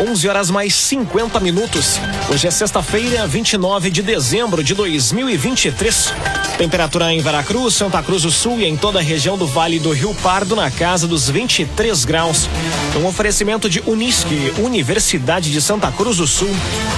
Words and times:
11 0.00 0.28
horas 0.28 0.50
mais 0.50 0.74
50 0.74 1.38
minutos. 1.40 2.00
Hoje 2.30 2.46
é 2.46 2.50
sexta-feira, 2.50 3.26
29 3.26 3.90
de 3.90 4.00
dezembro 4.02 4.64
de 4.64 4.72
2023. 4.72 6.14
Temperatura 6.56 7.12
em 7.12 7.20
Veracruz, 7.20 7.74
Santa 7.74 8.02
Cruz 8.02 8.22
do 8.22 8.30
Sul 8.30 8.60
e 8.60 8.64
em 8.64 8.78
toda 8.78 8.98
a 8.98 9.02
região 9.02 9.36
do 9.36 9.46
Vale 9.46 9.78
do 9.78 9.92
Rio 9.92 10.14
Pardo 10.22 10.56
na 10.56 10.70
casa 10.70 11.06
dos 11.06 11.28
23 11.28 12.06
graus. 12.06 12.48
Um 12.96 13.06
oferecimento 13.06 13.68
de 13.68 13.82
Unisque, 13.86 14.54
Universidade 14.58 15.52
de 15.52 15.60
Santa 15.60 15.92
Cruz 15.92 16.16
do 16.16 16.26
Sul. 16.26 16.50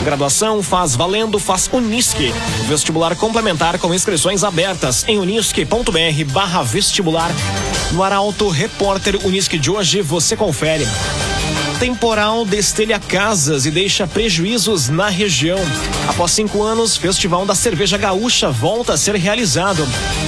Graduação 0.05 0.63
faz 0.63 0.95
valendo, 0.95 1.41
faz 1.41 1.69
Unisque. 1.73 2.33
Vestibular 2.69 3.17
complementar 3.17 3.79
com 3.79 3.93
inscrições 3.93 4.45
abertas 4.45 5.05
em 5.09 5.19
unisque.br/barra 5.19 6.63
vestibular. 6.63 7.33
No 7.91 8.05
Arauto 8.05 8.49
Repórter 8.49 9.19
Unisque 9.27 9.59
de 9.59 9.73
hoje, 9.73 10.03
você 10.03 10.37
confere. 10.37 10.87
Temporal 11.83 12.45
destelha 12.45 13.01
casas 13.01 13.67
e 13.67 13.71
deixa 13.73 14.07
prejuízos 14.07 14.89
na 14.89 15.09
região. 15.09 15.59
Após 16.07 16.31
cinco 16.31 16.63
anos, 16.63 16.97
Festival 16.97 17.45
da 17.45 17.57
Cerveja 17.57 17.99
Gaúcha 17.99 18.53
volta 18.53 18.93
a 18.93 18.97
ser 18.97 19.17
realizado. 19.17 19.85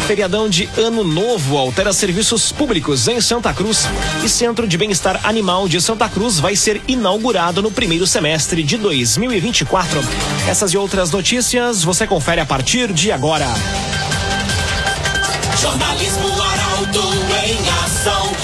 Feriadão 0.08 0.48
de 0.48 0.68
Ano 0.76 1.04
Novo 1.04 1.56
altera 1.56 1.92
serviços 1.92 2.50
públicos 2.50 3.06
em 3.06 3.20
Santa 3.20 3.54
Cruz. 3.54 3.86
E 4.24 4.28
Centro 4.28 4.66
de 4.66 4.76
Bem-Estar 4.76 5.20
Animal 5.22 5.68
de 5.68 5.80
Santa 5.80 6.08
Cruz 6.08 6.40
vai 6.40 6.56
ser 6.56 6.82
inaugurado 6.88 7.62
no 7.62 7.70
primeiro 7.70 8.04
semestre 8.04 8.64
de 8.64 8.76
2024. 8.76 10.00
Essas 10.48 10.72
e 10.72 10.76
outras 10.76 11.12
notícias 11.12 11.84
você 11.84 12.04
confere 12.04 12.40
a 12.40 12.46
partir 12.46 12.92
de 12.92 13.12
agora. 13.12 13.46
Jornalismo 15.62 16.32
Arauto 16.42 17.14
em. 17.46 17.83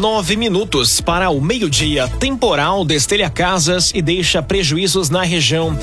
Nove 0.00 0.34
minutos 0.34 0.98
para 0.98 1.28
o 1.28 1.42
meio-dia. 1.42 2.08
Temporal 2.08 2.86
destelha 2.86 3.28
casas 3.28 3.92
e 3.94 4.00
deixa 4.00 4.42
prejuízos 4.42 5.10
na 5.10 5.20
região. 5.20 5.76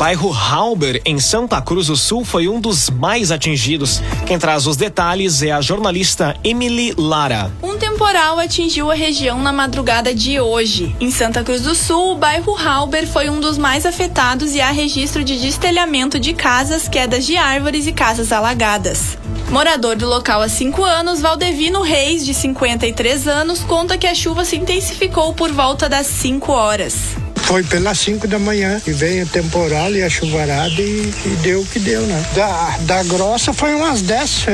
Bairro 0.00 0.32
Halber, 0.32 1.02
em 1.04 1.18
Santa 1.18 1.60
Cruz 1.60 1.88
do 1.88 1.94
Sul, 1.94 2.24
foi 2.24 2.48
um 2.48 2.58
dos 2.58 2.88
mais 2.88 3.30
atingidos. 3.30 4.00
Quem 4.26 4.38
traz 4.38 4.66
os 4.66 4.74
detalhes 4.74 5.42
é 5.42 5.52
a 5.52 5.60
jornalista 5.60 6.34
Emily 6.42 6.94
Lara. 6.96 7.52
Um 7.62 7.76
temporal 7.76 8.38
atingiu 8.38 8.90
a 8.90 8.94
região 8.94 9.42
na 9.42 9.52
madrugada 9.52 10.14
de 10.14 10.40
hoje. 10.40 10.96
Em 10.98 11.10
Santa 11.10 11.44
Cruz 11.44 11.60
do 11.60 11.74
Sul, 11.74 12.12
o 12.12 12.16
bairro 12.16 12.56
Halber 12.56 13.06
foi 13.06 13.28
um 13.28 13.40
dos 13.40 13.58
mais 13.58 13.84
afetados 13.84 14.54
e 14.54 14.60
há 14.62 14.70
registro 14.70 15.22
de 15.22 15.38
destelhamento 15.38 16.18
de 16.18 16.32
casas, 16.32 16.88
quedas 16.88 17.26
de 17.26 17.36
árvores 17.36 17.86
e 17.86 17.92
casas 17.92 18.32
alagadas. 18.32 19.18
Morador 19.50 19.96
do 19.96 20.08
local 20.08 20.40
há 20.40 20.48
cinco 20.48 20.82
anos, 20.82 21.20
Valdevino 21.20 21.82
Reis, 21.82 22.24
de 22.24 22.32
53 22.32 23.28
anos, 23.28 23.60
conta 23.60 23.98
que 23.98 24.06
a 24.06 24.14
chuva 24.14 24.46
se 24.46 24.56
intensificou 24.56 25.34
por 25.34 25.52
volta 25.52 25.90
das 25.90 26.06
5 26.06 26.50
horas. 26.50 27.19
Foi 27.44 27.62
pelas 27.64 27.98
5 27.98 28.28
da 28.28 28.38
manhã 28.38 28.80
e 28.86 28.92
veio 28.92 29.24
a 29.24 29.26
temporal 29.26 29.92
e 29.92 30.02
a 30.02 30.08
chuvarada 30.08 30.80
e, 30.80 31.12
e, 31.24 31.28
deu 31.42 31.60
o 31.60 31.66
que 31.66 31.78
deu, 31.78 32.02
né? 32.02 32.24
Da, 32.34 32.78
da 32.80 33.02
grossa 33.04 33.52
foi 33.52 33.74
umas 33.74 34.02
10 34.02 34.46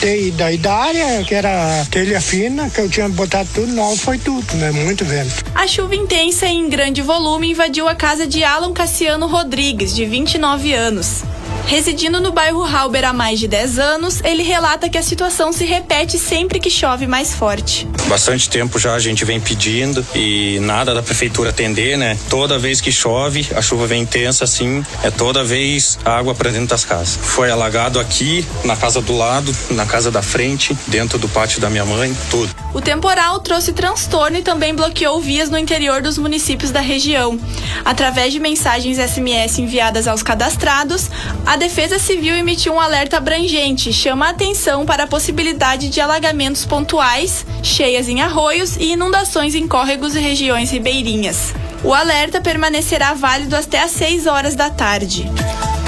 TI 0.00 0.30
da, 0.32 0.50
da 0.56 0.74
área, 0.74 1.24
que 1.24 1.34
era 1.34 1.84
telha 1.90 2.20
fina, 2.20 2.68
que 2.68 2.80
eu 2.80 2.88
tinha 2.88 3.08
botado 3.08 3.48
tudo, 3.54 3.72
não 3.72 3.96
foi 3.96 4.18
tudo, 4.18 4.54
né? 4.54 4.70
Muito 4.70 5.04
vento. 5.04 5.44
A 5.54 5.66
chuva 5.66 5.94
intensa 5.94 6.46
e 6.46 6.52
em 6.52 6.68
grande 6.68 7.00
volume 7.02 7.50
invadiu 7.50 7.88
a 7.88 7.94
casa 7.94 8.26
de 8.26 8.44
Alan 8.44 8.72
Cassiano 8.72 9.26
Rodrigues, 9.26 9.94
de 9.94 10.04
29 10.04 10.74
anos. 10.74 11.22
Residindo 11.66 12.20
no 12.20 12.30
bairro 12.30 12.64
Halber 12.64 13.04
há 13.04 13.12
mais 13.12 13.40
de 13.40 13.48
10 13.48 13.80
anos, 13.80 14.20
ele 14.22 14.44
relata 14.44 14.88
que 14.88 14.96
a 14.96 15.02
situação 15.02 15.52
se 15.52 15.64
repete 15.64 16.16
sempre 16.16 16.60
que 16.60 16.70
chove 16.70 17.08
mais 17.08 17.34
forte. 17.34 17.88
Bastante 18.06 18.48
tempo 18.48 18.78
já 18.78 18.94
a 18.94 19.00
gente 19.00 19.24
vem 19.24 19.40
pedindo 19.40 20.06
e 20.14 20.60
nada 20.60 20.94
da 20.94 21.02
prefeitura 21.02 21.50
atender, 21.50 21.98
né? 21.98 22.16
Toda 22.30 22.56
vez 22.56 22.80
que 22.80 22.92
chove, 22.92 23.48
a 23.54 23.60
chuva 23.60 23.84
vem 23.84 24.02
intensa 24.02 24.44
assim, 24.44 24.84
é 25.02 25.10
toda 25.10 25.42
vez 25.42 25.98
água 26.04 26.36
para 26.36 26.50
dentro 26.50 26.68
das 26.68 26.84
casas. 26.84 27.18
Foi 27.20 27.50
alagado 27.50 27.98
aqui, 27.98 28.46
na 28.64 28.76
casa 28.76 29.02
do 29.02 29.16
lado, 29.16 29.54
na 29.70 29.84
casa 29.84 30.08
da 30.08 30.22
frente, 30.22 30.76
dentro 30.86 31.18
do 31.18 31.28
pátio 31.28 31.60
da 31.60 31.68
minha 31.68 31.84
mãe, 31.84 32.16
tudo. 32.30 32.54
O 32.72 32.80
temporal 32.80 33.40
trouxe 33.40 33.72
transtorno 33.72 34.38
e 34.38 34.42
também 34.42 34.72
bloqueou 34.72 35.20
vias 35.20 35.50
no 35.50 35.58
interior 35.58 36.00
dos 36.00 36.16
municípios 36.16 36.70
da 36.70 36.80
região. 36.80 37.40
Através 37.84 38.32
de 38.32 38.38
mensagens 38.38 38.98
SMS 38.98 39.58
enviadas 39.58 40.06
aos 40.06 40.22
cadastrados, 40.22 41.10
a 41.44 41.55
Defesa 41.56 41.98
Civil 41.98 42.34
emitiu 42.34 42.74
um 42.74 42.80
alerta 42.80 43.16
abrangente, 43.16 43.92
chama 43.92 44.26
a 44.26 44.30
atenção 44.30 44.84
para 44.84 45.04
a 45.04 45.06
possibilidade 45.06 45.88
de 45.88 46.00
alagamentos 46.00 46.64
pontuais, 46.64 47.46
cheias 47.62 48.08
em 48.08 48.20
arroios 48.20 48.76
e 48.76 48.92
inundações 48.92 49.54
em 49.54 49.66
córregos 49.66 50.14
e 50.14 50.20
regiões 50.20 50.70
ribeirinhas. 50.70 51.54
O 51.82 51.94
alerta 51.94 52.40
permanecerá 52.40 53.14
válido 53.14 53.56
até 53.56 53.82
às 53.82 53.92
6 53.92 54.26
horas 54.26 54.54
da 54.54 54.70
tarde. 54.70 55.30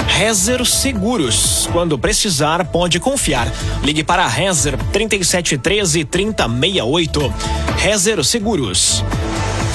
Rezer 0.07 0.65
Seguros. 0.65 1.69
Quando 1.71 1.97
precisar, 1.97 2.65
pode 2.65 2.99
confiar. 2.99 3.47
Ligue 3.83 4.03
para 4.03 4.25
a 4.25 4.27
Rezer 4.27 4.77
3713 4.91 6.03
3068. 6.03 7.33
Rezer 7.77 8.23
Seguros. 8.25 9.03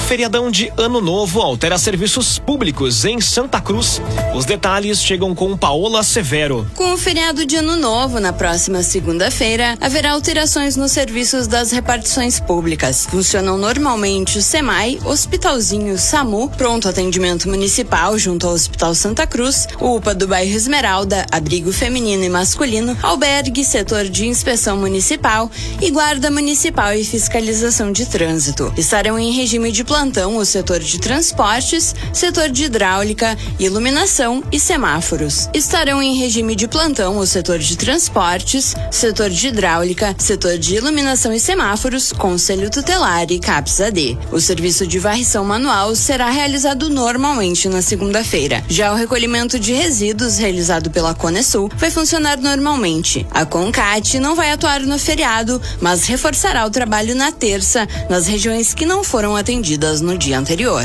Feriadão 0.05 0.51
de 0.51 0.71
Ano 0.77 1.01
Novo 1.01 1.41
altera 1.41 1.79
serviços 1.79 2.37
públicos 2.37 3.05
em 3.05 3.19
Santa 3.19 3.59
Cruz. 3.59 3.99
Os 4.35 4.45
detalhes 4.45 5.01
chegam 5.01 5.33
com 5.33 5.57
Paola 5.57 6.03
Severo. 6.03 6.69
Com 6.75 6.93
o 6.93 6.97
feriado 6.97 7.43
de 7.43 7.55
Ano 7.55 7.75
Novo, 7.75 8.19
na 8.19 8.31
próxima 8.31 8.83
segunda-feira, 8.83 9.75
haverá 9.81 10.11
alterações 10.11 10.75
nos 10.75 10.91
serviços 10.91 11.47
das 11.47 11.71
repartições 11.71 12.39
públicas. 12.39 13.07
Funcionam 13.09 13.57
normalmente 13.57 14.37
o 14.37 14.43
SEMAI, 14.43 14.99
Hospitalzinho, 15.03 15.97
SAMU, 15.97 16.49
Pronto 16.49 16.87
Atendimento 16.87 17.49
Municipal 17.49 18.15
junto 18.19 18.45
ao 18.45 18.53
Hospital 18.53 18.93
Santa 18.93 19.25
Cruz, 19.25 19.67
UPA 19.81 20.13
do 20.13 20.27
bairro 20.27 20.55
Esmeralda, 20.55 21.25
Abrigo 21.31 21.73
Feminino 21.73 22.23
e 22.23 22.29
Masculino, 22.29 22.95
Albergue, 23.01 23.65
Setor 23.65 24.05
de 24.05 24.27
Inspeção 24.27 24.77
Municipal 24.77 25.49
e 25.81 25.89
Guarda 25.89 26.29
Municipal 26.29 26.93
e 26.93 27.03
Fiscalização 27.03 27.91
de 27.91 28.05
Trânsito. 28.05 28.71
Estarão 28.77 29.17
em 29.17 29.31
regime 29.31 29.71
de 29.71 29.83
plantão 29.95 30.35
o 30.35 30.43
setor 30.43 30.81
de 30.81 30.99
transportes, 30.99 31.95
setor 32.11 32.49
de 32.49 32.65
hidráulica, 32.65 33.37
iluminação 33.57 34.43
e 34.51 34.59
semáforos. 34.59 35.49
Estarão 35.53 36.03
em 36.03 36.17
regime 36.17 36.53
de 36.53 36.67
plantão 36.67 37.17
o 37.17 37.25
setor 37.25 37.59
de 37.59 37.77
transportes, 37.77 38.75
setor 38.91 39.29
de 39.29 39.47
hidráulica, 39.47 40.13
setor 40.17 40.57
de 40.57 40.75
iluminação 40.75 41.31
e 41.31 41.39
semáforos, 41.39 42.11
conselho 42.11 42.69
tutelar 42.69 43.31
e 43.31 43.39
CAPS-AD. 43.39 44.17
O 44.33 44.41
serviço 44.41 44.85
de 44.85 44.99
varrição 44.99 45.45
manual 45.45 45.95
será 45.95 46.29
realizado 46.29 46.89
normalmente 46.89 47.69
na 47.69 47.81
segunda-feira. 47.81 48.65
Já 48.67 48.91
o 48.91 48.97
recolhimento 48.97 49.57
de 49.57 49.71
resíduos 49.71 50.37
realizado 50.37 50.91
pela 50.91 51.13
Conesul 51.13 51.71
vai 51.77 51.89
funcionar 51.89 52.37
normalmente. 52.37 53.25
A 53.31 53.45
Concat 53.45 54.19
não 54.19 54.35
vai 54.35 54.51
atuar 54.51 54.81
no 54.81 54.99
feriado, 54.99 55.61
mas 55.79 56.05
reforçará 56.05 56.65
o 56.65 56.69
trabalho 56.69 57.15
na 57.15 57.31
terça 57.31 57.87
nas 58.09 58.27
regiões 58.27 58.73
que 58.73 58.85
não 58.85 59.01
foram 59.01 59.37
atendidas 59.37 59.84
no 59.93 60.17
dia 60.17 60.39
anterior. 60.39 60.83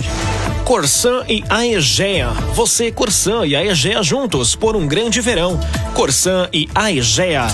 Corsan 0.64 1.24
e 1.28 1.42
Aegea. 1.48 2.30
Você, 2.54 2.92
Corsan 2.92 3.46
e 3.46 3.56
Aegea 3.56 4.02
juntos 4.02 4.54
por 4.54 4.76
um 4.76 4.86
grande 4.86 5.20
verão. 5.20 5.58
Corsan 5.94 6.48
e 6.52 6.68
Aegea. 6.74 7.46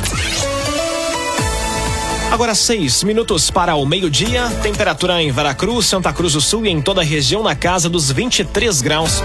Agora 2.31 2.55
seis 2.55 3.03
minutos 3.05 3.51
para 3.51 3.77
o 3.77 3.87
meio-dia. 3.87 4.49
Temperatura 4.63 5.23
em 5.23 5.31
Veracruz, 5.31 5.87
Santa 5.87 6.13
Cruz 6.13 6.33
do 6.33 6.41
Sul 6.41 6.67
e 6.67 6.69
em 6.69 6.83
toda 6.83 7.01
a 7.01 7.05
região 7.05 7.43
na 7.43 7.55
casa 7.55 7.89
dos 7.89 8.11
23 8.11 8.83
graus. 8.83 9.23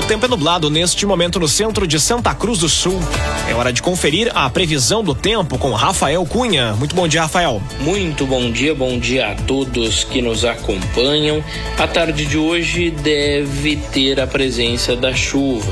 O 0.00 0.02
tempo 0.10 0.24
é 0.24 0.28
nublado 0.28 0.70
neste 0.70 1.04
momento 1.04 1.38
no 1.38 1.46
centro 1.46 1.86
de 1.86 2.00
Santa 2.00 2.34
Cruz 2.34 2.60
do 2.60 2.70
Sul. 2.70 2.98
É 3.46 3.54
hora 3.54 3.70
de 3.70 3.82
conferir 3.82 4.32
a 4.34 4.48
previsão 4.48 5.04
do 5.04 5.14
tempo 5.14 5.58
com 5.58 5.72
Rafael 5.72 6.24
Cunha. 6.24 6.72
Muito 6.72 6.96
bom 6.96 7.06
dia, 7.06 7.20
Rafael. 7.20 7.62
Muito 7.80 8.26
bom 8.26 8.50
dia, 8.50 8.74
bom 8.74 8.98
dia 8.98 9.32
a 9.32 9.34
todos 9.34 10.02
que 10.02 10.22
nos 10.22 10.42
acompanham. 10.42 11.44
A 11.78 11.86
tarde 11.86 12.24
de 12.24 12.38
hoje 12.38 12.90
deve 12.90 13.76
ter 13.76 14.18
a 14.18 14.26
presença 14.26 14.96
da 14.96 15.12
chuva. 15.12 15.70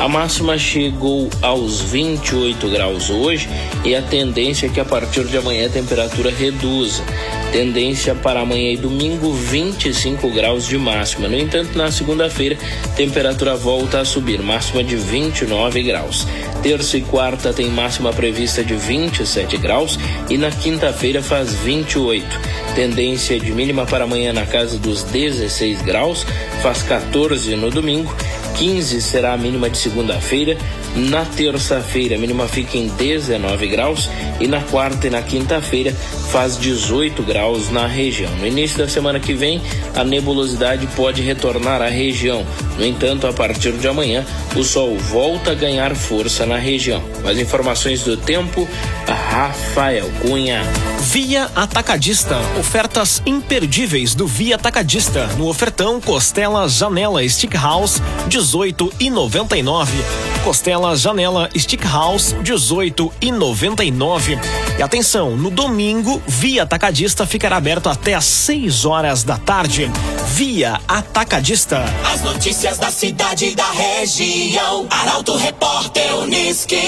A 0.00 0.08
máxima 0.08 0.58
chegou 0.58 1.30
aos 1.40 1.80
28 1.80 2.68
graus 2.68 3.10
hoje 3.10 3.48
e 3.84 3.94
a 3.94 4.02
tendência 4.02 4.66
é 4.66 4.68
que 4.68 4.80
a 4.80 4.84
partir 4.84 5.24
de 5.24 5.38
amanhã 5.38 5.66
a 5.66 5.70
temperatura 5.70 6.30
reduza. 6.30 7.04
Tendência 7.52 8.14
para 8.14 8.40
amanhã 8.40 8.72
e 8.72 8.76
domingo 8.76 9.32
25 9.32 10.30
graus 10.30 10.66
de 10.66 10.76
máxima. 10.76 11.28
No 11.28 11.36
entanto, 11.36 11.76
na 11.76 11.90
segunda-feira, 11.90 12.58
temperatura 12.94 13.56
volta 13.56 14.00
a 14.00 14.04
subir, 14.04 14.42
máxima 14.42 14.84
de 14.84 14.96
29 14.96 15.82
graus. 15.82 16.26
Terça 16.62 16.98
e 16.98 17.00
quarta 17.00 17.52
tem 17.52 17.68
máxima 17.68 18.12
prevista 18.12 18.62
de 18.62 18.74
27 18.74 19.56
graus 19.56 19.98
e 20.28 20.36
na 20.36 20.50
quinta-feira 20.50 21.22
faz 21.22 21.54
28. 21.54 22.26
Tendência 22.74 23.40
de 23.40 23.50
mínima 23.50 23.86
para 23.86 24.04
amanhã 24.04 24.32
na 24.32 24.44
casa 24.44 24.78
dos 24.78 25.02
16 25.04 25.82
graus, 25.82 26.26
faz 26.62 26.82
14 26.82 27.56
no 27.56 27.70
domingo 27.70 28.14
15 28.58 29.00
será 29.00 29.34
a 29.34 29.36
mínima 29.36 29.70
de 29.70 29.78
segunda-feira. 29.78 30.58
Na 30.96 31.24
terça-feira, 31.24 32.16
a 32.16 32.18
mínima 32.18 32.48
fica 32.48 32.76
em 32.76 32.88
19 32.88 33.68
graus. 33.68 34.10
E 34.40 34.48
na 34.48 34.60
quarta 34.62 35.06
e 35.06 35.10
na 35.10 35.22
quinta-feira, 35.22 35.94
faz 36.32 36.58
18 36.58 37.22
graus 37.22 37.70
na 37.70 37.86
região. 37.86 38.34
No 38.36 38.46
início 38.46 38.78
da 38.78 38.88
semana 38.88 39.20
que 39.20 39.32
vem, 39.32 39.62
a 39.94 40.02
nebulosidade 40.02 40.88
pode 40.96 41.22
retornar 41.22 41.80
à 41.80 41.88
região. 41.88 42.44
No 42.76 42.84
entanto, 42.84 43.28
a 43.28 43.32
partir 43.32 43.72
de 43.72 43.86
amanhã, 43.86 44.26
o 44.56 44.64
sol 44.64 44.96
volta 44.98 45.52
a 45.52 45.54
ganhar 45.54 45.94
força 45.94 46.44
na 46.44 46.56
região. 46.56 47.02
Mais 47.22 47.38
informações 47.38 48.02
do 48.02 48.16
tempo, 48.16 48.68
Rafael 49.06 50.10
Cunha. 50.20 50.62
Via 51.00 51.48
Atacadista. 51.54 52.36
Ofertas 52.58 53.22
imperdíveis 53.24 54.14
do 54.14 54.26
Via 54.26 54.56
Atacadista. 54.56 55.26
No 55.38 55.48
ofertão, 55.48 56.00
costela 56.00 56.68
janela 56.68 57.26
Stick 57.28 57.54
House, 57.54 58.02
18 58.26 58.47
e 58.98 59.10
99. 59.10 59.92
Costela 60.42 60.96
janela 60.96 61.50
Stick 61.54 61.84
House, 61.84 62.34
18 62.42 63.12
e 63.20 63.30
99. 63.30 64.38
E 64.78 64.82
atenção, 64.82 65.36
no 65.36 65.50
domingo, 65.50 66.22
Via 66.26 66.62
Atacadista 66.62 67.26
ficará 67.26 67.56
aberto 67.56 67.88
até 67.88 68.14
às 68.14 68.24
6 68.24 68.84
horas 68.86 69.22
da 69.22 69.36
tarde. 69.36 69.90
Via 70.34 70.80
Atacadista. 70.88 71.84
As 72.10 72.22
notícias 72.22 72.78
da 72.78 72.90
cidade 72.90 73.46
e 73.46 73.54
da 73.54 73.70
região. 73.70 74.86
Arauto 74.88 75.36
Repórter 75.36 76.16
Uniski. 76.16 76.80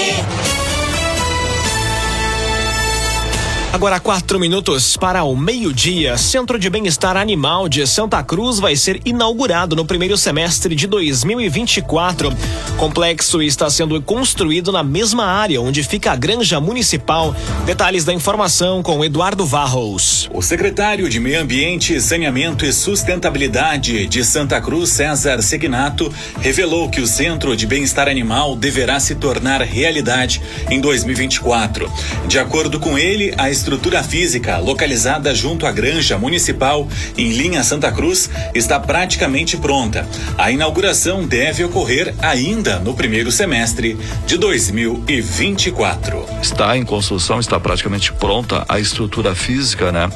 Agora 3.73 4.01
quatro 4.01 4.37
minutos 4.37 4.97
para 4.97 5.23
o 5.23 5.35
meio-dia. 5.35 6.17
Centro 6.17 6.59
de 6.59 6.69
Bem-Estar 6.69 7.15
Animal 7.15 7.69
de 7.69 7.87
Santa 7.87 8.21
Cruz 8.21 8.59
vai 8.59 8.75
ser 8.75 8.99
inaugurado 9.05 9.77
no 9.77 9.85
primeiro 9.85 10.17
semestre 10.17 10.75
de 10.75 10.85
2024. 10.87 12.29
O 12.29 12.75
complexo 12.75 13.41
está 13.41 13.69
sendo 13.69 13.99
construído 14.01 14.73
na 14.73 14.83
mesma 14.83 15.23
área 15.23 15.61
onde 15.61 15.83
fica 15.83 16.11
a 16.11 16.17
Granja 16.17 16.59
Municipal. 16.59 17.33
Detalhes 17.65 18.03
da 18.03 18.13
informação 18.13 18.83
com 18.83 19.05
Eduardo 19.05 19.45
Varros. 19.45 20.29
O 20.33 20.41
secretário 20.41 21.07
de 21.07 21.21
Meio 21.21 21.39
Ambiente, 21.39 21.99
Saneamento 22.01 22.65
e 22.65 22.73
Sustentabilidade 22.73 24.05
de 24.05 24.23
Santa 24.25 24.59
Cruz, 24.59 24.89
César 24.89 25.41
Segnato, 25.41 26.13
revelou 26.41 26.89
que 26.89 26.99
o 26.99 27.07
Centro 27.07 27.55
de 27.55 27.65
Bem-Estar 27.65 28.09
Animal 28.09 28.53
deverá 28.53 28.99
se 28.99 29.15
tornar 29.15 29.61
realidade 29.61 30.41
em 30.69 30.81
2024. 30.81 31.89
De 32.27 32.37
acordo 32.37 32.77
com 32.77 32.97
ele, 32.97 33.33
a 33.37 33.49
estrutura 33.61 34.01
física 34.01 34.57
localizada 34.57 35.35
junto 35.35 35.67
à 35.67 35.71
Granja 35.71 36.17
Municipal, 36.17 36.87
em 37.15 37.31
linha 37.31 37.63
Santa 37.63 37.91
Cruz, 37.91 38.27
está 38.55 38.79
praticamente 38.79 39.55
pronta. 39.55 40.07
A 40.35 40.49
inauguração 40.49 41.27
deve 41.27 41.63
ocorrer 41.63 42.15
ainda 42.19 42.79
no 42.79 42.95
primeiro 42.95 43.31
semestre 43.31 43.95
de 44.25 44.35
2024. 44.35 46.25
Está 46.41 46.75
em 46.75 46.83
construção, 46.83 47.39
está 47.39 47.59
praticamente 47.59 48.11
pronta 48.13 48.65
a 48.67 48.79
estrutura 48.79 49.35
física, 49.35 49.91
né, 49.91 50.09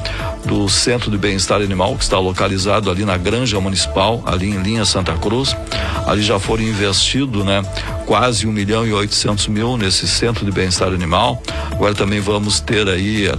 do 0.46 0.70
Centro 0.70 1.12
de 1.12 1.18
Bem-Estar 1.18 1.62
Animal, 1.62 1.96
que 1.96 2.04
está 2.04 2.20
localizado 2.20 2.90
ali 2.90 3.04
na 3.04 3.18
Granja 3.18 3.60
Municipal, 3.60 4.24
ali 4.26 4.50
em 4.50 4.62
linha 4.62 4.86
Santa 4.86 5.14
Cruz. 5.14 5.56
Ali 6.06 6.22
já 6.22 6.40
foram 6.40 6.64
investido, 6.64 7.44
né, 7.44 7.64
quase 8.06 8.48
um 8.48 8.52
milhão 8.52 8.86
e 8.86 8.94
oitocentos 8.94 9.48
mil 9.48 9.76
nesse 9.78 10.08
Centro 10.08 10.46
de 10.46 10.52
Bem-Estar 10.52 10.90
Animal. 10.90 11.42
Agora 11.72 11.94
também 11.94 12.20
vamos 12.20 12.60
ter 12.60 12.88
aí 12.88 13.28
uh, 13.28 13.34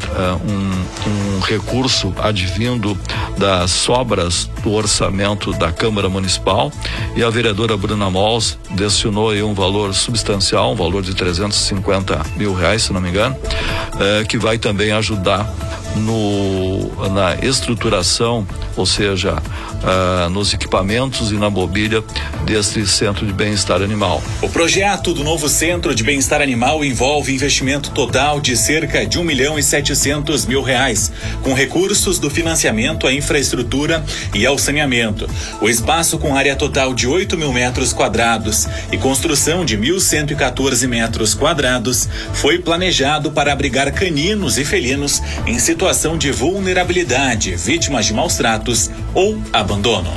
um, 0.49 1.37
um 1.37 1.41
recurso 1.41 2.13
advindo 2.19 2.99
das 3.39 3.71
sobras 3.71 4.51
do 4.63 4.73
orçamento 4.73 5.53
da 5.53 5.71
Câmara 5.71 6.09
Municipal 6.09 6.73
e 7.15 7.23
a 7.23 7.31
vereadora 7.31 7.77
Bruna 7.77 8.11
Mols 8.11 8.59
destinou 8.71 9.31
aí 9.31 9.43
um 9.43 9.55
valor 9.55 9.95
substancial, 9.95 10.73
um 10.73 10.77
valor 10.77 11.03
de 11.03 11.15
350 11.15 12.21
mil 12.37 12.55
reais, 12.55 12.83
se 12.83 12.93
não 12.93 13.01
me 13.01 13.11
engano, 13.11 13.37
uh, 13.37 14.27
que 14.27 14.39
vai 14.39 14.59
também 14.59 14.93
ajudar 14.93 15.49
no, 15.97 17.09
na 17.11 17.35
estruturação, 17.37 18.47
ou 18.77 18.87
seja, 18.87 19.35
uh, 19.35 20.31
nos 20.31 20.53
equipamentos 20.53 21.31
e 21.31 21.35
na 21.35 21.51
mobília 21.51 22.03
deste 22.45 22.87
centro 22.87 23.27
de 23.27 23.33
bem-estar 23.33 23.83
animal. 23.83 24.23
O 24.43 24.49
projeto 24.49 25.13
do 25.13 25.25
novo 25.25 25.49
centro 25.49 25.95
de 25.95 26.03
bem-estar 26.05 26.41
animal 26.41 26.85
envolve 26.85 27.35
investimento 27.35 27.91
total 27.91 28.41
de 28.41 28.57
cerca 28.57 29.07
de 29.07 29.19
um 29.19 29.25
milhão 29.25 29.59
e 29.59 29.63
setecentos 29.63 30.47
mil 30.47 30.63
reais, 30.63 31.13
com 31.43 31.55
recursos 31.55 32.19
do 32.19 32.31
financiamento 32.31 33.07
à 33.07 33.13
infraestrutura 33.13 34.05
e 34.35 34.45
ao 34.47 34.59
saneamento. 34.59 35.29
O 35.61 35.69
espaço 35.69 36.19
com 36.19 36.37
área 36.37 36.55
total 36.55 36.95
de 36.95 37.07
8 37.07 37.37
mil 37.37 37.53
metros 37.53 37.93
quadrados 37.93 38.69
e 38.93 38.99
construção 38.99 39.65
de 39.65 39.77
1.114 39.77 40.87
metros 40.87 41.35
quadrados 41.35 42.09
foi 42.33 42.59
planejado 42.59 43.31
para 43.31 43.53
abrigar 43.53 43.93
caninos 43.93 44.59
e 44.59 44.65
felinos 44.65 45.23
em 45.47 45.59
situação 45.87 46.19
de 46.19 46.33
vulnerabilidade, 46.33 47.55
vítimas 47.55 48.07
de 48.07 48.13
maus 48.13 48.35
tratos 48.35 48.91
ou 49.15 49.41
abandono. 49.53 50.11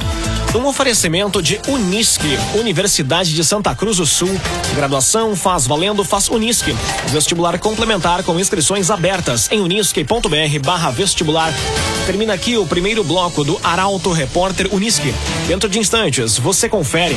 Um 0.56 0.66
oferecimento 0.66 1.44
de 1.44 1.62
Unisque, 1.68 2.36
Universidade 2.56 3.36
de 3.36 3.44
Santa 3.44 3.76
Cruz 3.76 3.98
do 3.98 4.06
Sul. 4.06 4.30
Graduação 4.76 5.36
faz 5.36 5.68
valendo, 5.68 6.04
faz 6.04 6.28
Unisque. 6.28 6.76
Vestibular 7.10 7.60
complementar 7.60 8.24
com 8.24 8.40
inscrições 8.40 8.90
abertas 8.90 9.48
em 9.52 9.60
unisque.br 9.60 10.60
barra 10.66 10.90
vestibular. 10.90 11.54
Termina 12.08 12.34
aqui 12.34 12.58
o 12.58 12.66
primeiro 12.66 13.04
bloco 13.04 13.44
do 13.44 13.60
Arauto 13.64 14.12
Repórter 14.12 14.74
Unisque. 14.74 15.14
Dentro 15.48 15.70
de 15.70 15.78
instantes, 15.78 16.40
você 16.40 16.68
confere. 16.68 17.16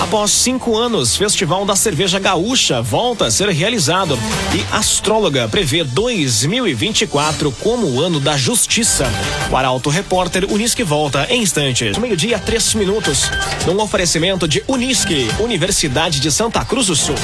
Após 0.00 0.32
cinco 0.32 0.76
anos, 0.76 1.16
Festival 1.16 1.64
da 1.64 1.76
Cerveja 1.76 2.18
Gaúcha 2.18 2.82
volta 2.82 3.26
a 3.26 3.30
ser 3.30 3.48
realizado 3.50 4.18
e 4.52 4.74
Astróloga 4.74 5.46
prevê 5.46 5.84
2024 5.84 7.52
como 7.60 7.86
o 7.86 8.00
ano 8.00 8.18
da 8.18 8.36
justiça. 8.36 9.08
O 9.48 9.56
Arauto 9.56 9.88
Repórter 9.88 10.50
Unisque 10.50 10.82
volta 10.82 11.24
em 11.30 11.42
instantes. 11.42 11.96
Meio-dia, 11.98 12.40
três 12.40 12.71
minutos. 12.74 13.30
Num 13.66 13.80
oferecimento 13.80 14.46
de 14.46 14.62
Unisque, 14.66 15.28
Universidade 15.40 16.20
de 16.20 16.30
Santa 16.30 16.64
Cruz 16.64 16.86
do 16.86 16.96
Sul. 16.96 17.14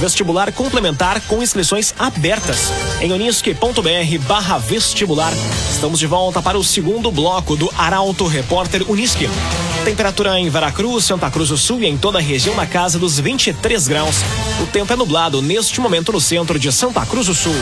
Vestibular 0.00 0.52
complementar 0.52 1.20
com 1.22 1.42
inscrições 1.42 1.94
abertas 1.98 2.72
em 3.00 3.12
unisque.br 3.12 4.26
barra 4.26 4.58
vestibular. 4.58 5.32
Estamos 5.70 5.98
de 5.98 6.06
volta 6.06 6.40
para 6.40 6.58
o 6.58 6.64
segundo 6.64 7.10
bloco 7.10 7.56
do 7.56 7.70
Arauto 7.76 8.26
Repórter 8.26 8.88
Unisque. 8.90 9.28
Temperatura 9.84 10.38
em 10.38 10.50
Veracruz, 10.50 11.04
Santa 11.04 11.30
Cruz 11.30 11.48
do 11.48 11.56
Sul 11.56 11.82
e 11.82 11.86
em 11.86 11.96
toda 11.96 12.18
a 12.18 12.22
região 12.22 12.54
na 12.54 12.66
casa 12.66 12.98
dos 12.98 13.18
23 13.18 13.88
graus. 13.88 14.16
O 14.62 14.66
tempo 14.66 14.92
é 14.92 14.96
nublado 14.96 15.40
neste 15.40 15.80
momento 15.80 16.12
no 16.12 16.20
centro 16.20 16.58
de 16.58 16.70
Santa 16.72 17.04
Cruz 17.06 17.26
do 17.26 17.34
Sul. 17.34 17.56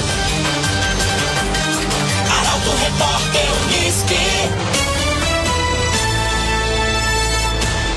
Arauto 2.28 2.70
Repórter 2.82 3.47
Uniski. 3.64 4.36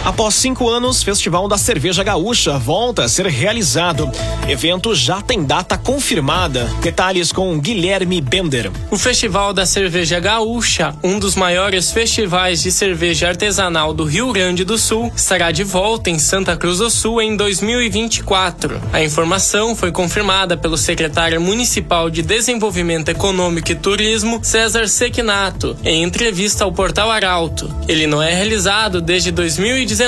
Após 0.09 0.33
cinco 0.33 0.67
anos, 0.67 1.03
Festival 1.03 1.47
da 1.47 1.55
Cerveja 1.55 2.03
Gaúcha 2.03 2.57
volta 2.57 3.03
a 3.03 3.07
ser 3.07 3.27
realizado. 3.27 4.09
Evento 4.47 4.95
já 4.95 5.21
tem 5.21 5.43
data 5.43 5.77
confirmada. 5.77 6.65
Detalhes 6.81 7.31
com 7.31 7.59
Guilherme 7.59 8.19
Bender. 8.19 8.71
O 8.89 8.97
Festival 8.97 9.53
da 9.53 9.67
Cerveja 9.67 10.19
Gaúcha, 10.19 10.95
um 11.03 11.19
dos 11.19 11.35
maiores 11.35 11.91
festivais 11.91 12.63
de 12.63 12.71
cerveja 12.71 13.27
artesanal 13.27 13.93
do 13.93 14.03
Rio 14.03 14.33
Grande 14.33 14.63
do 14.63 14.79
Sul, 14.79 15.11
estará 15.15 15.51
de 15.51 15.63
volta 15.63 16.09
em 16.09 16.17
Santa 16.17 16.57
Cruz 16.57 16.79
do 16.79 16.89
Sul 16.89 17.21
em 17.21 17.37
2024. 17.37 18.81
A 18.91 19.03
informação 19.03 19.75
foi 19.75 19.91
confirmada 19.91 20.57
pelo 20.57 20.75
secretário 20.75 21.39
municipal 21.39 22.09
de 22.09 22.23
Desenvolvimento 22.23 23.09
Econômico 23.09 23.71
e 23.71 23.75
Turismo, 23.75 24.39
César 24.41 24.87
Sequinato, 24.87 25.77
em 25.83 26.01
entrevista 26.01 26.63
ao 26.63 26.71
portal 26.71 27.11
Arauto. 27.11 27.71
Ele 27.87 28.07
não 28.07 28.23
é 28.23 28.33
realizado 28.33 28.99
desde 28.99 29.29
2019 29.29 29.98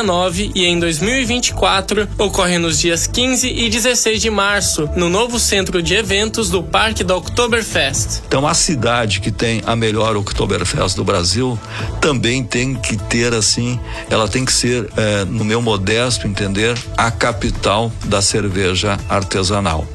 e 0.56 0.66
em 0.66 0.80
2024 0.80 2.08
ocorre 2.18 2.58
nos 2.58 2.80
dias 2.80 3.08
15 3.08 3.46
e 3.46 3.70
16 3.70 4.22
de 4.22 4.30
março, 4.30 4.90
no 4.96 5.10
novo 5.10 5.38
centro 5.38 5.84
de 5.84 5.96
eventos 5.96 6.50
do 6.50 6.64
Parque 6.64 7.04
da 7.04 7.18
Oktoberfest. 7.18 8.22
Então 8.26 8.48
a 8.48 8.54
cidade 8.54 9.20
que 9.20 9.32
tem 9.32 9.62
a 9.66 9.76
melhor 9.76 10.16
Oktoberfest 10.16 10.96
do 10.96 11.04
Brasil 11.04 11.60
também 12.00 12.42
tem 12.42 12.74
que 12.74 12.96
ter 12.96 13.34
assim, 13.34 13.78
ela 14.10 14.30
tem 14.30 14.46
que 14.46 14.54
ser, 14.54 14.90
eh, 14.96 15.26
no 15.26 15.44
meu 15.44 15.62
modesto 15.62 16.26
entender, 16.26 16.78
a 16.96 17.12
capital 17.12 17.92
da 18.06 18.22
cerveja 18.22 18.98
artesanal. 19.10 19.86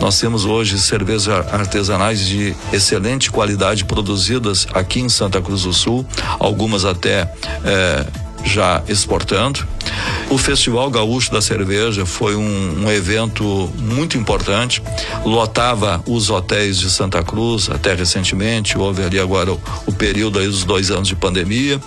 Nós 0.00 0.18
temos 0.18 0.44
hoje 0.44 0.76
cervejas 0.80 1.28
artesanais 1.28 2.26
de 2.26 2.52
excelente 2.72 3.30
qualidade 3.30 3.84
produzidas 3.84 4.66
aqui 4.74 4.98
em 4.98 5.08
Santa 5.08 5.40
Cruz 5.40 5.62
do 5.62 5.72
Sul, 5.72 6.04
algumas 6.40 6.84
até 6.84 7.32
eh, 7.64 8.06
já 8.46 8.82
exportando. 8.88 9.66
O 10.30 10.38
Festival 10.38 10.90
Gaúcho 10.90 11.30
da 11.30 11.42
Cerveja 11.42 12.06
foi 12.06 12.34
um, 12.34 12.84
um, 12.84 12.90
evento 12.90 13.70
muito 13.76 14.16
importante, 14.16 14.82
lotava 15.24 16.02
os 16.06 16.30
hotéis 16.30 16.78
de 16.78 16.90
Santa 16.90 17.22
Cruz 17.22 17.68
até 17.68 17.94
recentemente, 17.94 18.78
houve 18.78 19.02
ali 19.02 19.18
agora 19.18 19.52
o, 19.52 19.60
o 19.86 19.92
período 19.92 20.38
aí 20.38 20.46
dos 20.46 20.64
dois 20.64 20.90
anos 20.90 21.08
de 21.08 21.16
pandemia. 21.16 21.80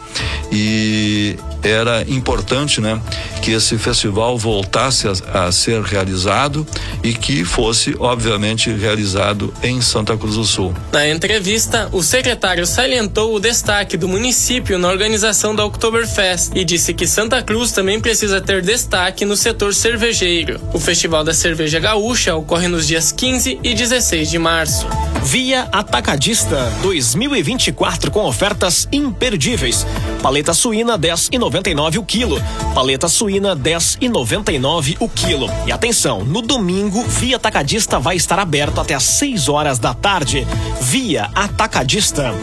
E 0.52 1.38
era 1.64 2.04
importante, 2.08 2.82
né, 2.82 3.02
que 3.42 3.52
esse 3.52 3.78
festival 3.78 4.38
voltasse 4.38 5.08
a, 5.08 5.46
a, 5.46 5.52
ser 5.52 5.82
realizado 5.82 6.66
e 7.04 7.14
que 7.14 7.44
fosse, 7.44 7.96
obviamente, 8.00 8.70
realizado 8.72 9.54
em 9.64 9.82
Santa 9.82 10.18
Cruz 10.18 10.36
do 10.36 10.44
Sul. 10.44 10.74
Na 10.92 11.08
entrevista, 11.08 11.90
o 11.92 12.02
secretário 12.02 12.66
salientou 12.66 13.36
o 13.36 13.40
destaque 13.40 13.98
do 13.98 14.08
município 14.08 14.78
na 14.78 14.90
organização 14.90 15.56
da 15.56 15.66
Oktoberfest 15.66 16.52
e 16.56 16.64
disse 16.64 16.94
que 16.94 17.08
Santa 17.08 17.42
Cruz 17.42 17.72
também 17.72 18.00
precisa 18.00 18.42
ter 18.42 18.62
destaque 18.62 19.26
no 19.26 19.36
setor 19.36 19.74
cervejeiro. 19.74 20.60
O 20.74 20.80
Festival 20.80 21.24
da 21.24 21.34
Cerveja 21.34 21.80
Gaúcha 21.80 22.36
ocorre 22.36 22.68
nos 22.68 22.88
dias 22.88 23.12
15 23.12 23.60
e 23.64 23.74
16 23.74 24.30
de 24.30 24.40
março. 24.40 24.88
Via 25.24 25.68
Atacadista 25.72 26.72
2024 26.82 28.10
com 28.10 28.26
ofertas 28.26 28.88
imperdíveis. 28.92 29.86
Paleta 30.22 30.54
suína 30.54 30.98
10 30.98 31.30
e 31.32 31.38
99 31.38 32.00
o 32.00 32.04
quilo. 32.04 32.42
Paleta 32.74 33.08
suína 33.08 33.56
10 33.56 33.98
e 34.02 34.10
99 34.10 34.98
o 35.00 35.10
quilo. 35.10 35.48
E 35.68 35.72
atenção, 35.72 36.24
no 36.24 36.42
domingo 36.42 37.04
Via 37.04 37.36
Atacadista 37.36 38.00
vai 38.00 38.16
estar 38.16 38.40
aberto 38.40 38.80
até 38.80 38.94
às 38.94 39.04
6 39.04 39.50
horas 39.50 39.78
da 39.78 39.94
tarde. 39.94 40.48
Via 40.82 41.30
Atacadista. 41.36 42.34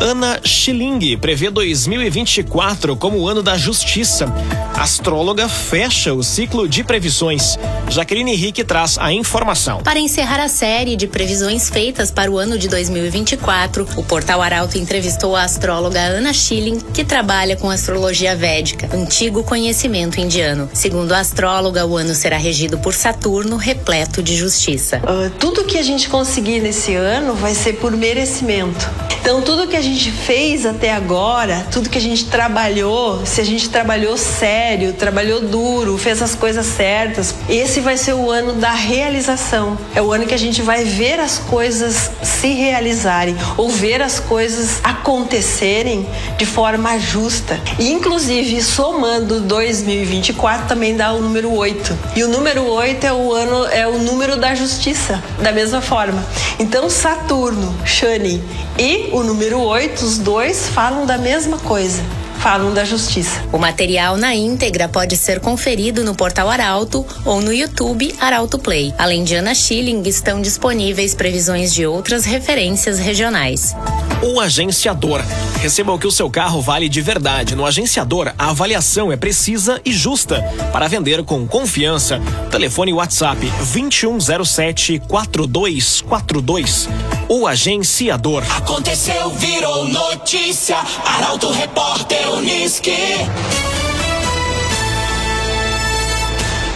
Ana 0.00 0.40
Schilling 0.44 1.18
prevê 1.18 1.50
2024 1.50 2.96
como 2.96 3.18
o 3.18 3.28
ano 3.28 3.42
da 3.42 3.56
justiça. 3.56 4.32
Astróloga 4.76 5.48
fecha 5.48 6.14
o 6.14 6.22
ciclo 6.22 6.68
de 6.68 6.84
previsões. 6.84 7.58
Jaqueline 7.88 8.32
Henrique 8.32 8.62
traz 8.62 8.96
a 8.96 9.12
informação. 9.12 9.82
Para 9.82 9.98
encerrar 9.98 10.40
a 10.40 10.48
série 10.48 10.94
de 10.94 11.08
previsões 11.08 11.68
feitas 11.68 12.12
para 12.12 12.30
o 12.30 12.38
ano 12.38 12.56
de 12.56 12.68
2024, 12.68 13.88
o 13.96 14.04
portal 14.04 14.40
Arauto 14.40 14.78
entrevistou 14.78 15.34
a 15.34 15.42
astróloga 15.42 16.00
Ana 16.00 16.32
Schilling, 16.32 16.78
que 16.94 17.04
trabalha 17.04 17.56
com 17.56 17.68
astrologia 17.68 18.36
védica, 18.36 18.88
antigo 18.94 19.42
conhecimento 19.42 20.20
indiano. 20.20 20.70
Segundo 20.72 21.12
a 21.12 21.18
astróloga, 21.18 21.84
o 21.84 21.96
ano 21.96 22.14
será 22.14 22.36
regido 22.36 22.78
por 22.78 22.94
Saturno, 22.94 23.56
repleto 23.56 24.22
de 24.22 24.36
justiça. 24.36 24.98
Uh, 24.98 25.30
tudo 25.40 25.64
que 25.64 25.76
a 25.76 25.82
gente 25.82 26.08
conseguir 26.08 26.60
nesse 26.60 26.94
ano 26.94 27.34
vai 27.34 27.54
ser 27.54 27.74
por 27.74 27.96
merecimento. 27.96 29.07
Então, 29.20 29.42
tudo 29.42 29.66
que 29.66 29.76
a 29.76 29.82
gente 29.82 30.10
fez 30.10 30.64
até 30.64 30.92
agora, 30.92 31.66
tudo 31.70 31.90
que 31.90 31.98
a 31.98 32.00
gente 32.00 32.26
trabalhou, 32.26 33.24
se 33.26 33.40
a 33.40 33.44
gente 33.44 33.68
trabalhou 33.68 34.16
sério, 34.16 34.92
trabalhou 34.92 35.40
duro, 35.40 35.98
fez 35.98 36.22
as 36.22 36.34
coisas 36.34 36.66
certas, 36.66 37.34
esse 37.48 37.80
vai 37.80 37.96
ser 37.96 38.14
o 38.14 38.30
ano 38.30 38.54
da 38.54 38.72
realização. 38.72 39.78
É 39.94 40.00
o 40.00 40.12
ano 40.12 40.26
que 40.26 40.34
a 40.34 40.38
gente 40.38 40.62
vai 40.62 40.84
ver 40.84 41.20
as 41.20 41.38
coisas 41.38 42.10
se 42.22 42.48
realizarem 42.48 43.36
ou 43.56 43.68
ver 43.68 44.00
as 44.00 44.18
coisas 44.20 44.80
acontecerem 44.82 46.06
de 46.36 46.46
forma 46.46 46.98
justa. 46.98 47.60
E, 47.78 47.92
inclusive, 47.92 48.62
somando 48.62 49.40
2024 49.40 50.66
também 50.66 50.96
dá 50.96 51.12
o 51.12 51.20
número 51.20 51.52
8. 51.52 51.98
E 52.16 52.24
o 52.24 52.28
número 52.28 52.64
8 52.64 53.06
é 53.06 53.12
o 53.12 53.32
ano 53.32 53.66
é 53.66 53.86
o 53.86 53.98
número 53.98 54.36
da 54.36 54.54
justiça, 54.54 55.22
da 55.42 55.52
mesma 55.52 55.80
forma. 55.80 56.24
Então, 56.58 56.88
Saturno, 56.88 57.74
Shani 57.84 58.42
e 58.78 59.10
o 59.12 59.22
número 59.22 59.60
8, 59.60 60.04
os 60.04 60.18
dois 60.18 60.68
falam 60.68 61.04
da 61.04 61.18
mesma 61.18 61.58
coisa 61.58 62.02
falam 62.38 62.72
da 62.72 62.84
justiça. 62.84 63.42
O 63.52 63.58
material 63.58 64.16
na 64.16 64.34
íntegra 64.34 64.88
pode 64.88 65.16
ser 65.16 65.40
conferido 65.40 66.04
no 66.04 66.14
portal 66.14 66.48
Arauto 66.48 67.04
ou 67.24 67.40
no 67.40 67.52
YouTube 67.52 68.14
Arauto 68.20 68.58
Play. 68.58 68.94
Além 68.96 69.24
de 69.24 69.34
Ana 69.34 69.54
Schilling, 69.54 70.02
estão 70.06 70.40
disponíveis 70.40 71.14
previsões 71.14 71.74
de 71.74 71.84
outras 71.84 72.24
referências 72.24 72.98
regionais. 72.98 73.74
O 74.20 74.40
agenciador. 74.40 75.22
Receba 75.60 75.92
o 75.92 75.98
que 75.98 76.06
o 76.06 76.10
seu 76.10 76.28
carro 76.28 76.60
vale 76.60 76.88
de 76.88 77.00
verdade. 77.00 77.54
No 77.54 77.64
agenciador, 77.64 78.32
a 78.36 78.50
avaliação 78.50 79.12
é 79.12 79.16
precisa 79.16 79.80
e 79.84 79.92
justa. 79.92 80.42
Para 80.72 80.88
vender 80.88 81.22
com 81.24 81.46
confiança, 81.46 82.20
telefone 82.50 82.92
WhatsApp 82.92 83.40
2107 83.72 85.00
4242. 85.06 86.88
O 87.28 87.46
agenciador. 87.46 88.42
Aconteceu, 88.56 89.30
virou 89.30 89.86
notícia. 89.86 90.78
Arauto 91.04 91.50
Repórter 91.52 92.28
Uniski. 92.32 92.90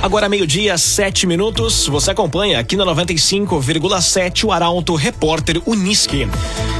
Agora 0.02 0.28
meio-dia, 0.28 0.76
sete 0.76 1.28
minutos. 1.28 1.86
Você 1.86 2.10
acompanha 2.10 2.58
aqui 2.58 2.74
na 2.74 2.84
95,7 2.84 4.44
o 4.44 4.50
Arauto 4.50 4.96
Repórter 4.96 5.62
Uniski. 5.64 6.26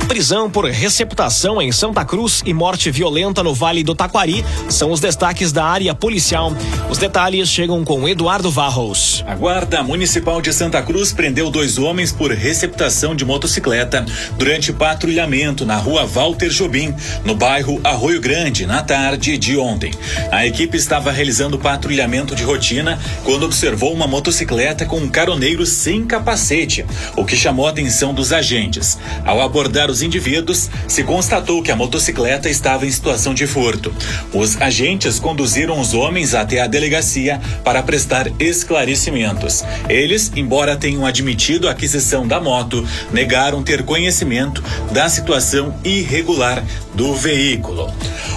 Prisão 0.09 0.51
por 0.51 0.65
receptação 0.67 1.63
em 1.63 1.71
Santa 1.71 2.05
Cruz 2.05 2.43
e 2.45 2.53
morte 2.53 2.91
violenta 2.91 3.43
no 3.43 3.55
Vale 3.55 3.85
do 3.85 3.95
Taquari 3.95 4.45
são 4.69 4.91
os 4.91 5.01
destaques 5.01 5.53
da 5.53 5.65
área 5.65 5.95
policial. 5.95 6.53
Os 6.91 6.99
detalhes 6.99 7.49
chegam 7.49 7.83
com 7.85 8.07
Eduardo 8.09 8.51
Varros. 8.51 9.25
A 9.27 9.35
Guarda 9.37 9.83
Municipal 9.85 10.43
de 10.43 10.53
Santa 10.53 10.83
Cruz 10.83 11.13
prendeu 11.13 11.49
dois 11.49 11.79
homens 11.79 12.11
por 12.11 12.33
receptação 12.33 13.15
de 13.15 13.25
motocicleta 13.25 14.05
durante 14.37 14.73
patrulhamento 14.73 15.65
na 15.65 15.77
rua 15.77 16.05
Walter 16.05 16.51
Jobim, 16.51 16.95
no 17.25 17.35
bairro 17.35 17.81
Arroio 17.85 18.21
Grande, 18.21 18.67
na 18.67 18.83
tarde 18.83 19.39
de 19.39 19.57
ontem. 19.57 19.95
A 20.31 20.45
equipe 20.45 20.77
estava 20.77 21.11
realizando 21.13 21.59
patrulhamento 21.59 22.35
de 22.35 22.43
rotina 22.43 23.01
quando 23.25 23.45
observou 23.45 23.93
uma 23.93 24.07
motocicleta 24.07 24.85
com 24.85 24.99
um 24.99 25.09
caroneiro 25.09 25.65
sem 25.65 26.05
capacete, 26.05 26.85
o 27.17 27.25
que 27.25 27.37
chamou 27.37 27.67
a 27.67 27.71
atenção 27.71 28.13
dos 28.13 28.33
agentes. 28.33 28.99
Ao 29.25 29.41
abordar 29.41 29.91
os 29.91 30.03
indivíduos, 30.03 30.71
se 30.89 31.05
constatou 31.05 31.63
que 31.63 31.71
a 31.71 31.77
motocicleta 31.77 32.49
estava 32.49 32.87
em 32.87 32.91
situação 32.91 33.35
de 33.35 33.47
furto. 33.47 33.95
Os 34.33 34.61
agentes 34.61 35.19
conduziram 35.19 35.81
os 35.81 35.95
homens 35.95 36.35
até 36.35 36.61
a 36.61 36.67
delegacia 36.67 37.41
para 37.65 37.83
prestar 37.83 38.31
esclarecimentos. 38.39 39.65
Eles, 39.89 40.33
embora 40.35 40.77
tenham 40.77 41.07
admitido 41.07 41.69
a 41.69 41.73
aquisição 41.73 42.27
da 42.27 42.41
moto, 42.41 42.87
negaram 43.13 43.63
ter 43.63 43.83
conhecimento 43.83 44.63
da 44.91 45.09
situação 45.09 45.75
irregular 45.85 46.65
do 46.95 47.15
veículo. 47.15 47.93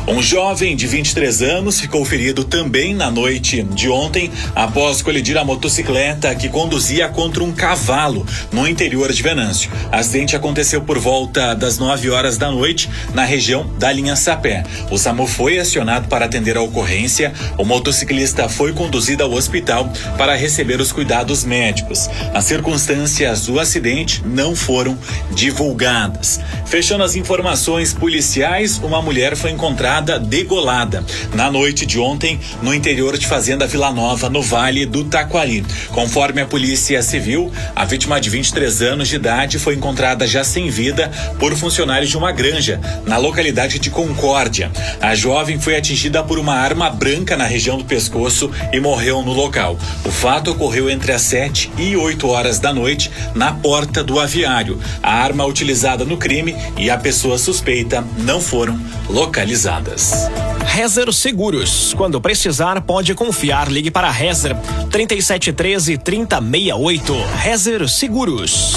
Um 0.07 0.21
jovem 0.21 0.75
de 0.75 0.85
23 0.85 1.41
anos 1.41 1.79
ficou 1.79 2.05
ferido 2.05 2.43
também 2.43 2.93
na 2.93 3.09
noite 3.09 3.63
de 3.63 3.89
ontem 3.89 4.31
após 4.65 5.03
colidir 5.03 5.37
a 5.37 5.45
motocicleta 5.45 6.33
que 6.33 6.49
conduzia 6.49 7.07
contra 7.07 7.43
um 7.43 7.51
cavalo 7.51 8.25
no 8.51 8.67
interior 8.67 9.13
de 9.13 9.21
Venâncio. 9.21 9.69
O 9.91 9.95
acidente 9.95 10.35
aconteceu 10.35 10.81
por 10.81 10.97
volta 10.97 11.53
das 11.53 11.77
9 11.77 12.09
horas 12.09 12.35
da 12.35 12.49
noite 12.49 12.89
na 13.13 13.23
região 13.23 13.71
da 13.77 13.91
linha 13.91 14.15
Sapé. 14.15 14.63
O 14.89 14.97
SAMU 14.97 15.27
foi 15.27 15.59
acionado 15.59 16.07
para 16.07 16.25
atender 16.25 16.57
a 16.57 16.63
ocorrência. 16.63 17.31
O 17.59 17.63
motociclista 17.63 18.49
foi 18.49 18.73
conduzido 18.73 19.23
ao 19.23 19.33
hospital 19.33 19.87
para 20.17 20.35
receber 20.35 20.81
os 20.81 20.91
cuidados 20.91 21.43
médicos. 21.43 22.09
As 22.33 22.45
circunstâncias 22.45 23.45
do 23.45 23.59
acidente 23.59 24.23
não 24.25 24.55
foram 24.55 24.97
divulgadas. 25.31 26.39
Fechando 26.65 27.03
as 27.03 27.15
informações 27.15 27.93
policiais, 27.93 28.79
uma 28.79 28.99
mulher 28.99 29.35
foi 29.35 29.51
encontrada 29.51 30.17
degolada 30.17 31.05
na 31.35 31.51
noite 31.51 31.85
de 31.85 31.99
ontem 31.99 32.39
no 32.63 32.73
interior 32.73 33.15
de 33.15 33.27
Fazenda 33.27 33.67
Vila 33.67 33.91
Nova, 33.91 34.27
no 34.27 34.41
do 34.87 35.03
Taquari. 35.03 35.65
Conforme 35.89 36.39
a 36.39 36.45
Polícia 36.45 37.01
Civil, 37.03 37.51
a 37.75 37.83
vítima 37.83 38.21
de 38.21 38.29
23 38.29 38.81
anos 38.83 39.09
de 39.09 39.17
idade 39.17 39.59
foi 39.59 39.75
encontrada 39.75 40.25
já 40.25 40.45
sem 40.45 40.69
vida 40.69 41.11
por 41.37 41.53
funcionários 41.57 42.09
de 42.09 42.17
uma 42.17 42.31
granja 42.31 42.79
na 43.05 43.17
localidade 43.17 43.79
de 43.79 43.89
Concórdia. 43.89 44.71
A 45.01 45.13
jovem 45.13 45.59
foi 45.59 45.75
atingida 45.75 46.23
por 46.23 46.39
uma 46.39 46.53
arma 46.53 46.89
branca 46.89 47.35
na 47.35 47.43
região 47.43 47.77
do 47.77 47.83
pescoço 47.83 48.49
e 48.71 48.79
morreu 48.79 49.21
no 49.23 49.33
local. 49.33 49.77
O 50.05 50.09
fato 50.09 50.51
ocorreu 50.51 50.89
entre 50.89 51.11
as 51.11 51.23
7 51.23 51.69
e 51.77 51.97
8 51.97 52.25
horas 52.25 52.57
da 52.57 52.73
noite 52.73 53.11
na 53.35 53.51
porta 53.51 54.01
do 54.01 54.21
aviário. 54.21 54.79
A 55.03 55.15
arma 55.15 55.45
utilizada 55.45 56.05
no 56.05 56.15
crime 56.15 56.55
e 56.77 56.89
a 56.89 56.97
pessoa 56.97 57.37
suspeita 57.37 58.05
não 58.19 58.39
foram 58.39 58.79
localizadas. 59.09 60.29
Rezer 60.67 61.11
Seguros. 61.13 61.93
Quando 61.95 62.19
precisar, 62.19 62.81
pode 62.81 63.13
confiar. 63.13 63.71
Ligue 63.71 63.91
para 63.91 64.09
Rezer 64.09 64.55
3713 64.91 65.97
3068. 65.97 67.15
Rezer 67.41 67.89
Seguros. 67.89 68.75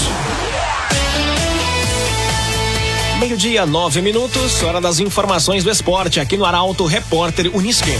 Meio-dia, 3.19 3.65
nove 3.65 4.01
minutos, 4.01 4.63
hora 4.63 4.79
das 4.79 5.01
informações 5.01 5.61
do 5.61 5.69
esporte 5.69 6.21
aqui 6.21 6.37
no 6.37 6.45
Arauto 6.45 6.85
Repórter 6.85 7.53
Unisque. 7.53 7.91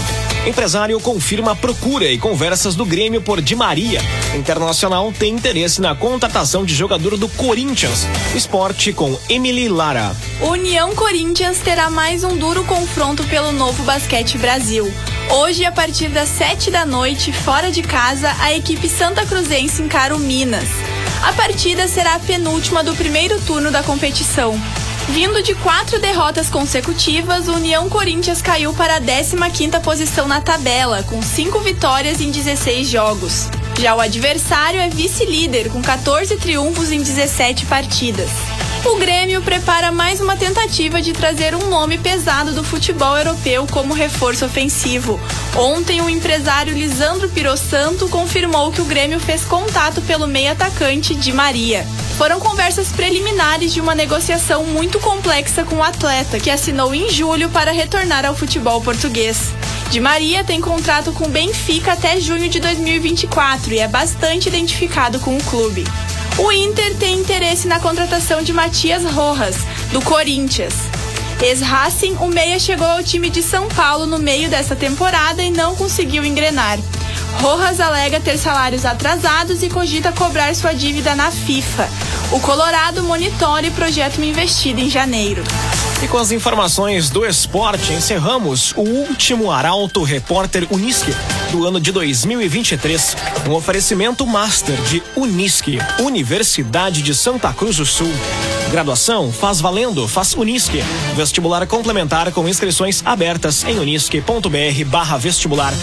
Empresário 0.46 0.98
confirma 0.98 1.54
procura 1.54 2.06
e 2.06 2.16
conversas 2.16 2.74
do 2.74 2.86
Grêmio 2.86 3.20
por 3.20 3.42
Di 3.42 3.54
Maria. 3.54 4.00
Internacional 4.34 5.12
tem 5.12 5.34
interesse 5.34 5.78
na 5.78 5.94
contratação 5.94 6.64
de 6.64 6.74
jogador 6.74 7.18
do 7.18 7.28
Corinthians. 7.28 8.06
Esporte 8.34 8.94
com 8.94 9.14
Emily 9.28 9.68
Lara. 9.68 10.16
União 10.40 10.94
Corinthians 10.94 11.58
terá 11.58 11.90
mais 11.90 12.24
um 12.24 12.38
duro 12.38 12.64
confronto 12.64 13.22
pelo 13.24 13.52
Novo 13.52 13.82
Basquete 13.82 14.38
Brasil. 14.38 14.90
Hoje, 15.28 15.66
a 15.66 15.70
partir 15.70 16.08
das 16.08 16.30
sete 16.30 16.70
da 16.70 16.86
noite, 16.86 17.30
fora 17.30 17.70
de 17.70 17.82
casa, 17.82 18.34
a 18.40 18.54
equipe 18.54 18.88
Santa 18.88 19.26
Cruzense 19.26 19.82
encara 19.82 20.16
o 20.16 20.18
Minas. 20.18 20.70
A 21.22 21.34
partida 21.34 21.86
será 21.86 22.14
a 22.14 22.20
penúltima 22.20 22.82
do 22.82 22.96
primeiro 22.96 23.38
turno 23.42 23.70
da 23.70 23.82
competição. 23.82 24.58
Vindo 25.12 25.42
de 25.42 25.56
quatro 25.56 25.98
derrotas 25.98 26.48
consecutivas, 26.48 27.48
o 27.48 27.54
União 27.54 27.88
Corinthians 27.88 28.40
caiu 28.40 28.72
para 28.72 28.96
a 28.96 29.00
15ª 29.00 29.80
posição 29.80 30.28
na 30.28 30.40
tabela, 30.40 31.02
com 31.02 31.20
cinco 31.20 31.58
vitórias 31.58 32.20
em 32.20 32.30
16 32.30 32.88
jogos. 32.88 33.48
Já 33.80 33.96
o 33.96 34.00
adversário 34.00 34.78
é 34.78 34.88
vice-líder, 34.88 35.68
com 35.70 35.82
14 35.82 36.36
triunfos 36.36 36.92
em 36.92 37.02
17 37.02 37.66
partidas. 37.66 38.30
O 38.84 38.96
Grêmio 38.96 39.42
prepara 39.42 39.90
mais 39.90 40.20
uma 40.20 40.36
tentativa 40.36 41.02
de 41.02 41.12
trazer 41.12 41.56
um 41.56 41.68
nome 41.68 41.98
pesado 41.98 42.52
do 42.52 42.62
futebol 42.62 43.16
europeu 43.18 43.66
como 43.68 43.92
reforço 43.92 44.44
ofensivo. 44.44 45.20
Ontem, 45.56 46.00
o 46.00 46.08
empresário 46.08 46.72
Lisandro 46.72 47.28
Pirossanto 47.28 48.08
confirmou 48.08 48.70
que 48.70 48.80
o 48.80 48.86
Grêmio 48.86 49.18
fez 49.18 49.44
contato 49.44 50.00
pelo 50.02 50.28
meio 50.28 50.52
atacante 50.52 51.16
de 51.16 51.32
Maria. 51.32 51.84
Foram 52.20 52.38
conversas 52.38 52.92
preliminares 52.92 53.72
de 53.72 53.80
uma 53.80 53.94
negociação 53.94 54.62
muito 54.66 55.00
complexa 55.00 55.64
com 55.64 55.76
o 55.76 55.82
atleta, 55.82 56.38
que 56.38 56.50
assinou 56.50 56.94
em 56.94 57.08
julho 57.08 57.48
para 57.48 57.72
retornar 57.72 58.26
ao 58.26 58.36
futebol 58.36 58.78
português. 58.82 59.54
Di 59.88 60.00
Maria 60.00 60.44
tem 60.44 60.60
contrato 60.60 61.12
com 61.12 61.24
o 61.24 61.30
Benfica 61.30 61.94
até 61.94 62.20
junho 62.20 62.46
de 62.50 62.60
2024 62.60 63.72
e 63.72 63.78
é 63.78 63.88
bastante 63.88 64.50
identificado 64.50 65.18
com 65.18 65.34
o 65.34 65.42
clube. 65.44 65.82
O 66.36 66.52
Inter 66.52 66.94
tem 66.96 67.16
interesse 67.16 67.66
na 67.66 67.80
contratação 67.80 68.42
de 68.42 68.52
Matias 68.52 69.02
Rojas, 69.02 69.56
do 69.90 70.02
Corinthians. 70.02 70.74
Ex-Racing, 71.40 72.18
o 72.20 72.26
meia 72.26 72.58
chegou 72.58 72.86
ao 72.86 73.02
time 73.02 73.30
de 73.30 73.42
São 73.42 73.66
Paulo 73.68 74.04
no 74.04 74.18
meio 74.18 74.50
dessa 74.50 74.76
temporada 74.76 75.42
e 75.42 75.50
não 75.50 75.74
conseguiu 75.74 76.22
engrenar. 76.22 76.78
Rojas 77.40 77.80
alega 77.80 78.20
ter 78.20 78.36
salários 78.36 78.84
atrasados 78.84 79.62
e 79.62 79.70
cogita 79.70 80.12
cobrar 80.12 80.54
sua 80.54 80.74
dívida 80.74 81.14
na 81.14 81.30
FIFA. 81.30 81.88
O 82.32 82.38
Colorado 82.38 83.02
monitora 83.02 83.68
projeta 83.72 84.16
uma 84.16 84.26
investida 84.26 84.80
em 84.80 84.88
janeiro. 84.88 85.42
E 86.00 86.06
com 86.06 86.16
as 86.16 86.30
informações 86.30 87.10
do 87.10 87.26
esporte, 87.26 87.92
encerramos 87.92 88.72
o 88.76 88.82
último 88.82 89.50
Arauto 89.50 90.04
Repórter 90.04 90.64
Unisque 90.70 91.12
do 91.50 91.66
ano 91.66 91.80
de 91.80 91.90
2023. 91.90 93.16
Um 93.48 93.52
oferecimento 93.52 94.24
master 94.24 94.76
de 94.82 95.02
Unisque, 95.16 95.80
Universidade 95.98 97.02
de 97.02 97.16
Santa 97.16 97.52
Cruz 97.52 97.78
do 97.78 97.84
Sul. 97.84 98.12
Graduação 98.70 99.32
faz 99.32 99.60
valendo, 99.60 100.06
faz 100.06 100.32
Unisque. 100.34 100.80
Vestibular 101.16 101.66
complementar 101.66 102.30
com 102.30 102.48
inscrições 102.48 103.02
abertas 103.04 103.64
em 103.64 103.78
unisque.br 103.80 104.84
barra 104.86 105.18
vestibular. 105.18 105.74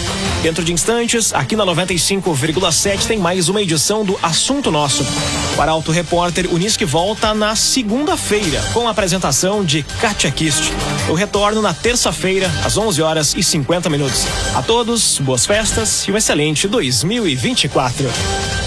Dentro 0.42 0.64
de 0.64 0.72
instantes, 0.72 1.34
aqui 1.34 1.56
na 1.58 1.66
95,7 1.66 3.06
tem 3.06 3.18
mais 3.18 3.50
uma 3.50 3.62
edição 3.62 4.06
do 4.06 4.18
Assunto 4.24 4.72
Nosso. 4.72 5.06
O 5.58 5.62
Arauto 5.62 5.92
Repórter 5.92 6.48
Unisque 6.50 6.86
volta 6.86 7.34
na 7.34 7.58
segunda-feira 7.58 8.62
com 8.74 8.88
a 8.88 8.92
apresentação 8.92 9.66
de 9.66 9.84
Katia 10.00 10.32
Kist. 10.32 10.72
Eu 11.10 11.14
retorno 11.14 11.62
na 11.62 11.74
terça-feira, 11.74 12.50
às 12.64 12.78
11 12.78 13.02
horas 13.02 13.36
e 13.36 13.44
50 13.44 13.90
minutos. 13.90 14.26
A 14.56 14.62
todos, 14.62 15.20
boas 15.20 15.46
festas 15.46 16.08
e 16.08 16.12
um 16.12 16.18
excelente 16.18 16.70
2024. 16.70 18.67